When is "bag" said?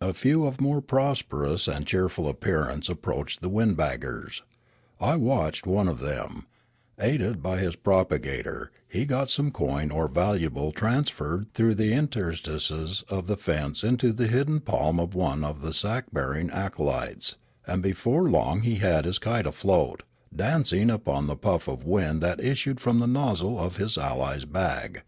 24.44-25.04